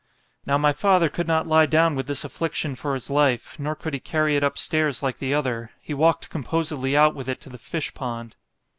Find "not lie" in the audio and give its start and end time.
1.27-1.67